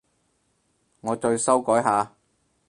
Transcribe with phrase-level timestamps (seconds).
[1.01, 2.15] 我再修改下